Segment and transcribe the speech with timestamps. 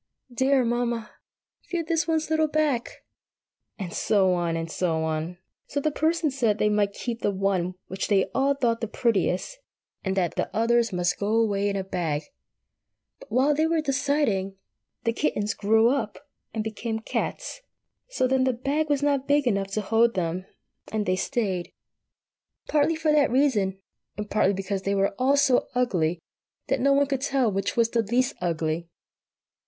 [0.33, 1.11] "Dear Mamma!"
[1.61, 3.05] "Feel this one's little back!"
[3.77, 5.37] and so on, and so on.
[5.67, 8.87] So the Person said that they might keep the one which they all thought the
[8.87, 9.59] prettiest,
[10.03, 12.23] and that the others must go away in a bag;
[13.19, 14.55] but while they were deciding,
[15.03, 16.17] the kittens grew up
[16.51, 17.61] and became cats.
[18.09, 20.47] So then the bag was not big enough to hold them,
[20.91, 21.71] and they stayed,
[22.67, 23.79] partly for that reason,
[24.17, 26.17] and partly because they were all so ugly
[26.69, 28.89] that no one could tell which was the least ugly.